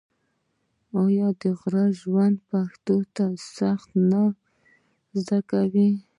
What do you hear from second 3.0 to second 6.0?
ته سختي نه ور زده کوي؟